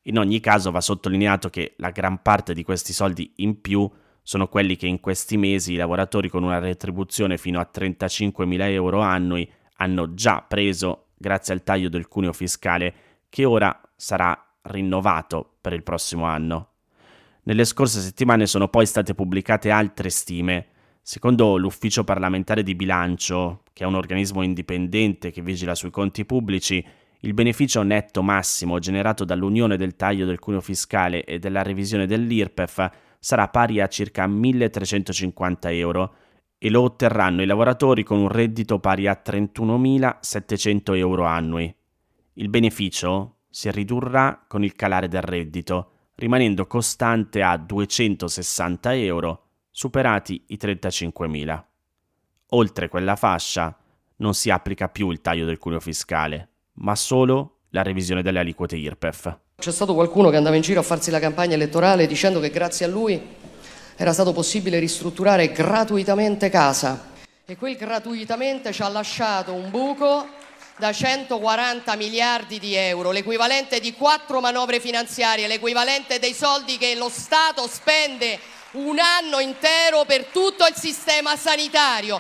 In 0.04 0.18
ogni 0.20 0.42
caso 0.42 0.70
va 0.70 0.82
sottolineato 0.82 1.50
che 1.50 1.76
la 1.78 1.92
gran 1.92 2.22
parte 2.22 2.54
di 2.54 2.64
questi 2.64 2.92
soldi 2.92 3.32
in 3.38 3.62
più 3.62 3.90
sono 4.22 4.50
quelli 4.50 4.76
che 4.76 4.88
in 4.88 5.00
questi 5.00 5.38
mesi 5.38 5.72
i 5.72 5.78
lavoratori 5.78 6.28
con 6.28 6.44
una 6.44 6.60
retribuzione 6.60 7.38
fino 7.38 7.62
a 7.62 7.70
35.000 7.74 8.62
euro 8.72 9.00
annui 9.00 9.50
hanno 9.78 10.14
già 10.14 10.44
preso 10.46 11.12
grazie 11.16 11.54
al 11.54 11.64
taglio 11.64 11.88
del 11.88 12.10
cuneo 12.10 12.34
fiscale 12.34 12.94
che 13.30 13.46
ora 13.46 13.82
sarà 13.96 14.38
rinnovato 14.64 15.56
per 15.62 15.72
il 15.72 15.84
prossimo 15.84 16.26
anno. 16.26 16.72
Nelle 17.48 17.64
scorse 17.64 18.02
settimane 18.02 18.46
sono 18.46 18.68
poi 18.68 18.86
state 18.86 19.16
pubblicate 19.16 19.72
altre 19.72 20.10
stime. 20.10 20.66
Secondo 21.02 21.56
l'Ufficio 21.56 22.04
parlamentare 22.04 22.62
di 22.62 22.76
bilancio, 22.76 23.64
che 23.72 23.86
è 23.86 23.88
un 23.88 23.96
organismo 23.96 24.42
indipendente 24.42 25.32
che 25.32 25.42
vigila 25.42 25.74
sui 25.74 25.90
conti 25.90 26.26
pubblici, 26.26 26.86
il 27.22 27.34
beneficio 27.34 27.84
netto 27.84 28.22
massimo 28.22 28.80
generato 28.80 29.24
dall'unione 29.24 29.78
del 29.78 29.96
taglio 29.96 30.26
del 30.26 30.40
cuneo 30.40 30.60
fiscale 30.60 31.24
e 31.24 31.40
della 31.40 31.62
revisione 31.62 32.06
dell'IRPEF 32.06 32.90
sarà 33.18 33.48
pari 33.48 33.80
a 33.80 33.88
circa 33.88 34.28
1.350 34.28 35.74
euro 35.74 36.16
e 36.58 36.70
lo 36.70 36.82
otterranno 36.82 37.44
i 37.44 37.46
lavoratori 37.46 38.04
con 38.04 38.20
un 38.20 38.28
reddito 38.28 38.80
pari 38.80 39.08
a 39.08 39.22
31.700 39.26 40.98
euro 40.98 41.24
annui. 41.24 41.74
Il 42.34 42.50
beneficio 42.50 43.38
si 43.50 43.72
ridurrà 43.72 44.44
con 44.46 44.66
il 44.66 44.76
calare 44.76 45.08
del 45.08 45.22
reddito 45.22 45.92
rimanendo 46.18 46.66
costante 46.66 47.42
a 47.42 47.58
260 47.58 48.96
euro, 48.96 49.44
superati 49.72 50.44
i 50.48 50.58
35.000. 50.60 51.64
Oltre 52.52 52.90
quella 52.90 53.16
fascia 53.16 53.78
non 54.18 54.34
si 54.34 54.50
applica 54.50 54.90
più 54.90 55.12
il 55.12 55.22
taglio 55.22 55.46
del 55.46 55.60
cuneo 55.60 55.80
fiscale, 55.80 56.50
ma 56.74 56.96
solo 56.96 57.60
la 57.70 57.84
revisione 57.84 58.24
delle 58.24 58.40
aliquote 58.40 58.76
IRPEF. 58.76 59.38
C'è 59.58 59.72
stato 59.72 59.94
qualcuno 59.94 60.30
che 60.30 60.38
andava 60.38 60.56
in 60.56 60.62
giro 60.62 60.80
a 60.80 60.84
farsi 60.84 61.12
la 61.12 61.20
campagna 61.20 61.54
elettorale 61.54 62.08
dicendo 62.08 62.40
che 62.40 62.50
grazie 62.50 62.86
a 62.86 62.90
lui 62.90 63.22
era 63.96 64.14
stato 64.14 64.34
possibile 64.34 64.80
ristrutturare 64.80 65.52
gratuitamente 65.52 66.50
casa 66.50 67.10
e 67.46 67.56
quel 67.58 67.76
gratuitamente 67.76 68.72
ci 68.72 68.82
ha 68.82 68.90
lasciato 68.90 69.54
un 69.54 69.70
buco 69.70 70.28
da 70.78 70.92
140 70.92 71.96
miliardi 71.96 72.60
di 72.60 72.76
euro, 72.76 73.12
l'equivalente 73.12 73.80
di 73.80 73.94
quattro 73.94 74.40
manovre 74.40 74.80
finanziarie, 74.80 75.48
l'equivalente 75.48 76.20
dei 76.20 76.34
soldi 76.34 76.78
che 76.78 76.96
lo 76.96 77.10
Stato 77.10 77.68
spende 77.68 78.40
un 78.74 78.98
anno 79.00 79.40
intero 79.40 80.06
per 80.06 80.26
tutto 80.26 80.66
il 80.68 80.76
sistema 80.76 81.36
sanitario. 81.36 82.20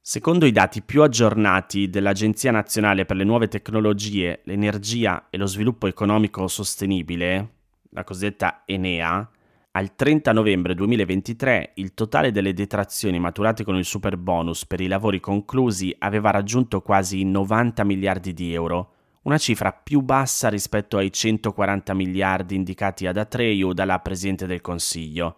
Secondo 0.00 0.46
i 0.46 0.50
dati 0.50 0.82
più 0.82 1.02
aggiornati 1.02 1.90
dell'Agenzia 1.90 2.50
nazionale 2.50 3.04
per 3.04 3.16
le 3.16 3.24
nuove 3.24 3.48
tecnologie, 3.48 4.40
l'energia 4.44 5.26
e 5.28 5.36
lo 5.36 5.46
sviluppo 5.46 5.86
economico 5.86 6.48
sostenibile, 6.48 7.48
la 7.90 8.02
cosiddetta 8.02 8.62
Enea, 8.64 9.28
al 9.72 9.94
30 9.94 10.32
novembre 10.32 10.74
2023 10.74 11.74
il 11.74 11.94
totale 11.94 12.32
delle 12.32 12.52
detrazioni 12.52 13.20
maturate 13.20 13.62
con 13.62 13.76
il 13.76 13.84
super 13.84 14.16
bonus 14.16 14.66
per 14.66 14.80
i 14.80 14.88
lavori 14.88 15.20
conclusi 15.20 15.94
aveva 16.00 16.30
raggiunto 16.30 16.82
quasi 16.82 17.22
90 17.22 17.84
miliardi 17.84 18.34
di 18.34 18.52
euro, 18.52 18.94
una 19.22 19.38
cifra 19.38 19.70
più 19.70 20.00
bassa 20.00 20.48
rispetto 20.48 20.96
ai 20.96 21.12
140 21.12 21.94
miliardi 21.94 22.56
indicati 22.56 23.06
ad 23.06 23.16
Atreyu 23.16 23.72
dalla 23.72 24.00
Presidente 24.00 24.46
del 24.46 24.60
Consiglio. 24.60 25.36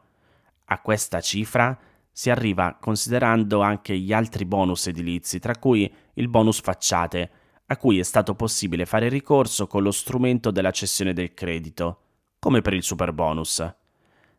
A 0.64 0.80
questa 0.80 1.20
cifra 1.20 1.78
si 2.10 2.30
arriva 2.30 2.78
considerando 2.80 3.60
anche 3.60 3.98
gli 3.98 4.14
altri 4.14 4.46
bonus 4.46 4.86
edilizi, 4.86 5.40
tra 5.40 5.56
cui 5.56 5.92
il 6.14 6.28
bonus 6.28 6.58
facciate, 6.60 7.30
a 7.66 7.76
cui 7.76 7.98
è 7.98 8.02
stato 8.02 8.34
possibile 8.34 8.86
fare 8.86 9.10
ricorso 9.10 9.66
con 9.66 9.82
lo 9.82 9.90
strumento 9.90 10.50
della 10.50 10.70
cessione 10.70 11.12
del 11.12 11.34
credito, 11.34 12.00
come 12.38 12.62
per 12.62 12.72
il 12.72 12.82
super 12.82 13.12
bonus. 13.12 13.80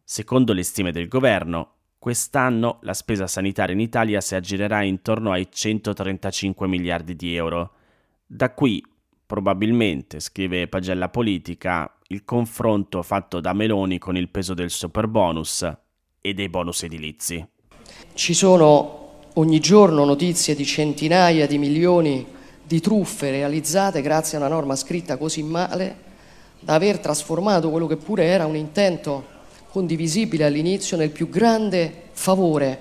Secondo 0.05 0.51
le 0.51 0.63
stime 0.63 0.91
del 0.91 1.07
governo, 1.07 1.75
quest'anno 1.98 2.79
la 2.81 2.93
spesa 2.93 3.25
sanitaria 3.25 3.74
in 3.74 3.79
Italia 3.79 4.19
si 4.19 4.36
aggirerà 4.36 4.83
intorno 4.83 5.31
ai 5.31 5.48
135 5.50 6.67
miliardi 6.67 7.15
di 7.15 7.33
euro. 7.33 7.72
Da 8.25 8.51
qui, 8.51 8.83
probabilmente, 9.25 10.19
scrive 10.19 10.67
Pagella 10.67 11.07
Politica, 11.07 11.89
il 12.07 12.25
confronto 12.25 13.01
fatto 13.01 13.39
da 13.39 13.53
Meloni 13.53 13.98
con 13.98 14.17
il 14.17 14.27
peso 14.27 14.53
del 14.53 14.72
super 14.72 15.07
bonus 15.07 15.65
e 16.19 16.33
dei 16.33 16.50
bonus 16.50 16.83
edilizi. 16.83 17.48
Ci 18.13 18.33
sono 18.33 19.22
ogni 19.36 19.62
giorno 19.62 20.03
notizie 20.03 20.53
di 20.53 20.65
centinaia 20.65 21.48
di 21.48 21.57
milioni 21.57 22.27
di 22.62 22.81
truffe 22.81 23.31
realizzate 23.31 24.01
grazie 24.01 24.38
a 24.38 24.41
una 24.41 24.50
norma 24.50 24.75
scritta 24.75 25.17
così 25.17 25.43
male 25.43 26.12
da 26.60 26.74
aver 26.74 27.00
trasformato 27.00 27.69
quello 27.69 27.88
che 27.88 27.98
pure 27.98 28.25
era 28.25 28.45
un 28.45 28.55
intento 28.55 29.32
condivisibile 29.73 30.45
all'inizio 30.45 30.97
nel 30.97 31.09
più 31.09 31.29
grande 31.29 32.09
favore, 32.11 32.79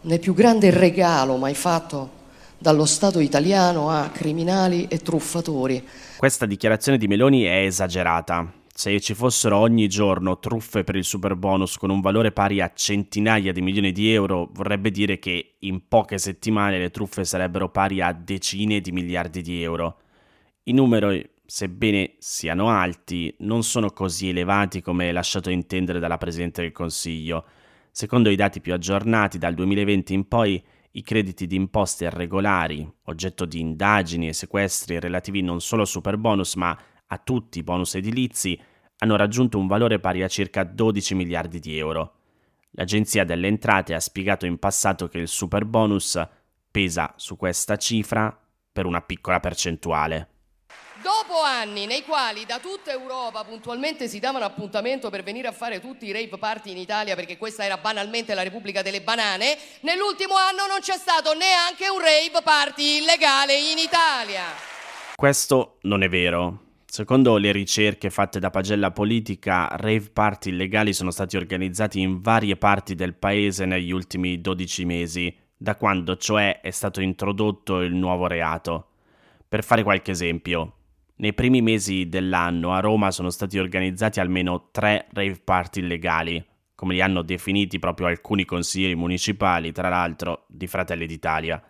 nel 0.00 0.18
più 0.18 0.32
grande 0.32 0.70
regalo 0.70 1.36
mai 1.36 1.52
fatto 1.52 2.22
dallo 2.56 2.86
Stato 2.86 3.20
italiano 3.20 3.90
a 3.90 4.08
criminali 4.08 4.86
e 4.88 5.00
truffatori. 5.00 5.86
Questa 6.16 6.46
dichiarazione 6.46 6.96
di 6.96 7.06
Meloni 7.06 7.42
è 7.42 7.66
esagerata. 7.66 8.50
Se 8.74 8.98
ci 8.98 9.12
fossero 9.12 9.58
ogni 9.58 9.86
giorno 9.86 10.38
truffe 10.38 10.84
per 10.84 10.96
il 10.96 11.04
super 11.04 11.36
bonus 11.36 11.76
con 11.76 11.90
un 11.90 12.00
valore 12.00 12.32
pari 12.32 12.62
a 12.62 12.72
centinaia 12.74 13.52
di 13.52 13.60
milioni 13.60 13.92
di 13.92 14.10
euro, 14.10 14.48
vorrebbe 14.54 14.90
dire 14.90 15.18
che 15.18 15.56
in 15.58 15.86
poche 15.86 16.16
settimane 16.16 16.78
le 16.78 16.90
truffe 16.90 17.26
sarebbero 17.26 17.68
pari 17.68 18.00
a 18.00 18.10
decine 18.14 18.80
di 18.80 18.90
miliardi 18.90 19.42
di 19.42 19.62
euro. 19.62 19.98
I 20.62 20.72
numeri 20.72 21.28
sebbene 21.46 22.14
siano 22.18 22.68
alti, 22.68 23.34
non 23.40 23.62
sono 23.62 23.90
così 23.90 24.28
elevati 24.28 24.80
come 24.80 25.12
lasciato 25.12 25.50
intendere 25.50 25.98
dalla 25.98 26.18
Presidente 26.18 26.62
del 26.62 26.72
Consiglio. 26.72 27.44
Secondo 27.90 28.30
i 28.30 28.36
dati 28.36 28.60
più 28.60 28.72
aggiornati, 28.72 29.38
dal 29.38 29.54
2020 29.54 30.14
in 30.14 30.26
poi 30.26 30.62
i 30.92 31.02
crediti 31.02 31.46
di 31.46 31.56
imposte 31.56 32.04
irregolari, 32.04 32.88
oggetto 33.04 33.44
di 33.44 33.60
indagini 33.60 34.28
e 34.28 34.32
sequestri 34.32 35.00
relativi 35.00 35.42
non 35.42 35.60
solo 35.60 35.82
al 35.82 35.88
super 35.88 36.16
bonus 36.16 36.54
ma 36.54 36.76
a 37.06 37.18
tutti 37.18 37.58
i 37.58 37.62
bonus 37.62 37.96
edilizi, 37.96 38.58
hanno 38.98 39.16
raggiunto 39.16 39.58
un 39.58 39.66
valore 39.66 39.98
pari 39.98 40.22
a 40.22 40.28
circa 40.28 40.64
12 40.64 41.14
miliardi 41.14 41.58
di 41.58 41.76
euro. 41.76 42.14
L'Agenzia 42.70 43.24
delle 43.24 43.46
Entrate 43.46 43.94
ha 43.94 44.00
spiegato 44.00 44.46
in 44.46 44.58
passato 44.58 45.08
che 45.08 45.18
il 45.18 45.28
super 45.28 45.64
bonus 45.64 46.20
pesa 46.70 47.12
su 47.16 47.36
questa 47.36 47.76
cifra 47.76 48.36
per 48.72 48.86
una 48.86 49.00
piccola 49.00 49.38
percentuale. 49.38 50.33
Dopo 51.04 51.42
anni 51.42 51.84
nei 51.84 52.02
quali 52.02 52.46
da 52.46 52.58
tutta 52.58 52.90
Europa 52.90 53.44
puntualmente 53.44 54.08
si 54.08 54.20
davano 54.20 54.46
appuntamento 54.46 55.10
per 55.10 55.22
venire 55.22 55.46
a 55.46 55.52
fare 55.52 55.78
tutti 55.78 56.06
i 56.06 56.12
rave 56.12 56.38
party 56.38 56.70
in 56.70 56.78
Italia 56.78 57.14
perché 57.14 57.36
questa 57.36 57.62
era 57.62 57.76
banalmente 57.76 58.32
la 58.32 58.42
Repubblica 58.42 58.80
delle 58.80 59.02
Banane, 59.02 59.58
nell'ultimo 59.80 60.34
anno 60.34 60.66
non 60.66 60.80
c'è 60.80 60.96
stato 60.96 61.34
neanche 61.34 61.90
un 61.90 61.98
rave 61.98 62.42
party 62.42 63.02
illegale 63.02 63.52
in 63.52 63.76
Italia. 63.76 64.44
Questo 65.14 65.76
non 65.82 66.02
è 66.02 66.08
vero. 66.08 66.60
Secondo 66.86 67.36
le 67.36 67.52
ricerche 67.52 68.08
fatte 68.08 68.38
da 68.38 68.48
Pagella 68.48 68.90
Politica, 68.90 69.68
rave 69.72 70.08
party 70.10 70.48
illegali 70.48 70.94
sono 70.94 71.10
stati 71.10 71.36
organizzati 71.36 72.00
in 72.00 72.22
varie 72.22 72.56
parti 72.56 72.94
del 72.94 73.12
paese 73.12 73.66
negli 73.66 73.90
ultimi 73.90 74.40
12 74.40 74.84
mesi, 74.86 75.36
da 75.54 75.76
quando 75.76 76.16
cioè 76.16 76.62
è 76.62 76.70
stato 76.70 77.02
introdotto 77.02 77.82
il 77.82 77.92
nuovo 77.92 78.26
reato. 78.26 78.88
Per 79.46 79.62
fare 79.62 79.82
qualche 79.82 80.10
esempio, 80.10 80.78
nei 81.16 81.32
primi 81.32 81.62
mesi 81.62 82.08
dell'anno 82.08 82.72
a 82.72 82.80
Roma 82.80 83.10
sono 83.10 83.30
stati 83.30 83.58
organizzati 83.58 84.18
almeno 84.18 84.68
tre 84.72 85.06
rave 85.12 85.40
party 85.42 85.80
illegali, 85.80 86.44
come 86.74 86.94
li 86.94 87.00
hanno 87.00 87.22
definiti 87.22 87.78
proprio 87.78 88.08
alcuni 88.08 88.44
consiglieri 88.44 88.94
municipali, 88.96 89.70
tra 89.70 89.88
l'altro 89.88 90.44
di 90.48 90.66
Fratelli 90.66 91.06
d'Italia. 91.06 91.62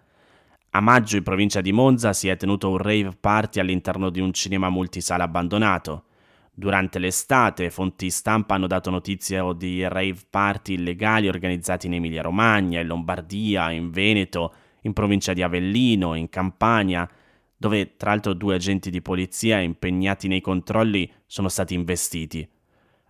A 0.70 0.80
maggio 0.80 1.16
in 1.16 1.22
provincia 1.22 1.60
di 1.60 1.72
Monza 1.72 2.12
si 2.12 2.28
è 2.28 2.36
tenuto 2.36 2.70
un 2.70 2.78
rave 2.78 3.16
party 3.20 3.60
all'interno 3.60 4.10
di 4.10 4.20
un 4.20 4.32
cinema 4.32 4.70
multisala 4.70 5.24
abbandonato. 5.24 6.06
Durante 6.52 6.98
l'estate 6.98 7.70
fonti 7.70 8.10
stampa 8.10 8.54
hanno 8.54 8.66
dato 8.66 8.90
notizia 8.90 9.44
di 9.52 9.86
rave 9.86 10.18
party 10.30 10.74
illegali 10.74 11.28
organizzati 11.28 11.86
in 11.86 11.94
Emilia-Romagna, 11.94 12.80
in 12.80 12.86
Lombardia, 12.86 13.70
in 13.70 13.90
Veneto, 13.90 14.54
in 14.82 14.92
provincia 14.92 15.32
di 15.32 15.42
Avellino, 15.42 16.14
in 16.14 16.28
Campania, 16.28 17.08
dove 17.56 17.96
tra 17.96 18.10
l'altro 18.10 18.34
due 18.34 18.54
agenti 18.54 18.90
di 18.90 19.02
polizia 19.02 19.60
impegnati 19.60 20.28
nei 20.28 20.40
controlli 20.40 21.10
sono 21.26 21.48
stati 21.48 21.74
investiti. 21.74 22.48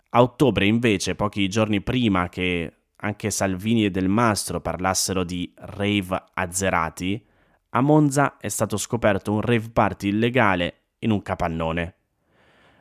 A 0.09 0.21
ottobre 0.21 0.65
invece, 0.65 1.15
pochi 1.15 1.47
giorni 1.49 1.81
prima 1.81 2.29
che 2.29 2.73
anche 2.95 3.29
Salvini 3.29 3.85
e 3.85 3.91
Del 3.91 4.07
Mastro 4.07 4.61
parlassero 4.61 5.23
di 5.23 5.53
rave 5.55 6.23
azzerati, 6.33 7.25
a 7.69 7.81
Monza 7.81 8.37
è 8.37 8.47
stato 8.47 8.77
scoperto 8.77 9.33
un 9.33 9.41
rave 9.41 9.69
party 9.69 10.07
illegale 10.07 10.93
in 10.99 11.11
un 11.11 11.21
capannone. 11.21 11.95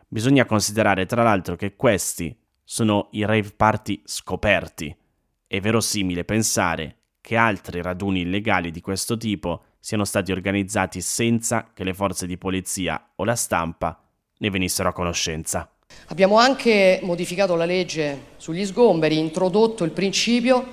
Bisogna 0.07 0.45
considerare 0.45 1.07
tra 1.07 1.25
l'altro 1.25 1.57
che 1.57 1.75
questi 1.75 2.37
sono 2.63 3.09
i 3.13 3.25
rave 3.25 3.51
party 3.57 4.01
scoperti. 4.05 4.97
È 5.47 5.61
verosimile 5.61 6.25
pensare 6.25 6.99
che 7.21 7.37
altri 7.37 7.83
raduni 7.83 8.21
illegali 8.21 8.71
di 8.71 8.81
questo 8.81 9.17
tipo 9.17 9.65
siano 9.85 10.07
stati 10.07 10.33
organizzati 10.33 11.03
senza 11.03 11.67
che 11.75 11.85
le 11.85 11.93
forze 11.93 12.27
di 12.27 12.39
polizia 12.39 13.11
o 13.17 13.23
la 13.23 13.37
stampa 13.37 14.01
ne 14.39 14.49
venissero 14.49 14.89
a 14.89 14.95
conoscenza. 14.95 15.71
Abbiamo 16.07 16.39
anche 16.39 17.01
modificato 17.03 17.55
la 17.55 17.67
legge 17.67 18.29
sugli 18.39 18.65
sgomberi, 18.65 19.19
introdotto 19.19 19.85
il 19.85 19.91
principio 19.91 20.67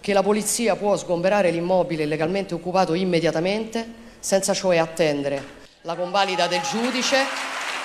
che 0.00 0.12
la 0.12 0.24
polizia 0.24 0.74
può 0.74 0.96
sgomberare 0.96 1.52
l'immobile 1.52 2.02
illegalmente 2.02 2.54
occupato 2.54 2.94
immediatamente, 2.94 3.86
senza 4.18 4.52
cioè 4.52 4.78
attendere 4.78 5.40
la 5.82 5.94
convalida 5.94 6.48
del 6.48 6.62
giudice 6.62 7.18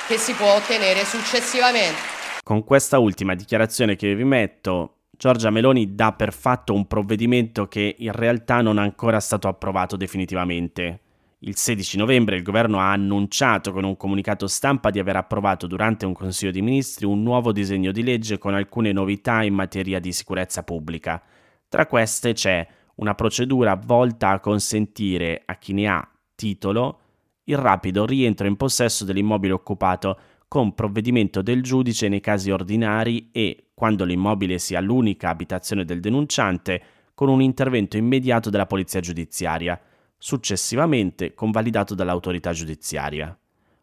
che 0.08 0.18
si 0.18 0.34
può 0.34 0.52
ottenere 0.56 1.06
successivamente. 1.06 2.00
Con 2.42 2.64
questa 2.64 2.98
ultima 2.98 3.36
dichiarazione 3.36 3.96
che 3.96 4.16
vi 4.16 4.24
metto, 4.24 4.95
Giorgia 5.18 5.50
Meloni 5.50 5.96
dà 5.96 6.12
per 6.12 6.34
fatto 6.34 6.74
un 6.74 6.88
provvedimento 6.88 7.68
che 7.68 7.96
in 8.00 8.12
realtà 8.12 8.62
non 8.62 8.78
è 8.78 8.82
ancora 8.82 9.20
stato 9.20 9.48
approvato 9.48 9.96
definitivamente. 9.96 11.00
Il 11.40 11.56
16 11.56 11.98
novembre 11.98 12.36
il 12.36 12.44
governo 12.44 12.80
ha 12.80 12.92
annunciato 12.92 13.72
con 13.72 13.84
un 13.86 13.96
comunicato 13.96 14.48
stampa 14.48 14.90
di 14.90 15.00
aver 15.00 15.16
approvato 15.16 15.68
durante 15.68 16.06
un 16.06 16.14
Consiglio 16.14 16.52
di 16.52 16.62
Ministri 16.62 17.06
un 17.06 17.24
nuovo 17.24 17.52
disegno 17.52 17.92
di 17.92 18.04
legge 18.04 18.38
con 18.38 18.56
alcune 18.56 18.92
novità 18.92 19.42
in 19.44 19.54
materia 19.54 20.00
di 20.00 20.12
sicurezza 20.12 20.64
pubblica. 20.64 21.22
Tra 21.70 21.86
queste 21.86 22.34
c'è 22.34 22.68
una 22.96 23.16
procedura 23.16 23.76
volta 23.76 24.30
a 24.30 24.40
consentire 24.40 25.44
a 25.46 25.56
chi 25.56 25.74
ne 25.74 25.88
ha 25.88 26.10
titolo 26.36 27.00
il 27.46 27.58
rapido 27.58 28.06
rientro 28.06 28.48
in 28.48 28.58
possesso 28.58 29.06
dell'immobile 29.06 29.54
occupato 29.54 30.20
con 30.48 30.74
provvedimento 30.74 31.42
del 31.42 31.62
giudice 31.62 32.08
nei 32.08 32.22
casi 32.22 32.52
ordinari 32.52 33.30
e, 33.32 33.72
quando 33.74 34.06
l'immobile 34.06 34.60
sia 34.60 34.80
l'unica 34.80 35.30
abitazione 35.30 35.86
del 35.86 36.00
denunciante, 36.00 36.82
con 37.14 37.30
un 37.30 37.42
intervento 37.42 37.98
immediato 37.98 38.50
della 38.50 38.66
polizia 38.66 39.00
giudiziaria, 39.00 39.80
successivamente 40.18 41.34
convalidato 41.34 41.96
dall'autorità 41.96 42.52
giudiziaria. 42.52 43.38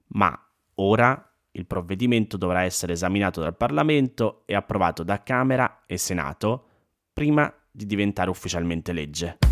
Ma 0.09 0.39
ora 0.77 1.33
il 1.53 1.67
provvedimento 1.67 2.37
dovrà 2.37 2.63
essere 2.63 2.95
esaminato 2.95 3.41
dal 3.41 3.57
Parlamento 3.57 4.43
e 4.47 4.55
approvato 4.55 5.03
da 5.03 5.23
Camera 5.23 5.83
e 5.87 5.99
Senato 5.99 6.67
prima 7.13 7.53
di 7.71 7.87
diventare 7.87 8.31
ufficialmente 8.31 8.93
legge. 8.93 9.52